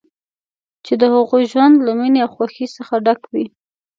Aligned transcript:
چې 0.85 0.93
د 1.01 1.03
هغوی 1.15 1.43
ژوند 1.51 1.75
له 1.85 1.91
مینې 1.99 2.19
او 2.25 2.29
خوښۍ 2.35 2.65
څخه 2.77 2.93
ډک 3.05 3.21
وي. 3.31 3.45